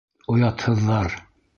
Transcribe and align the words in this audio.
Оятһыҙҙар! 0.35 1.19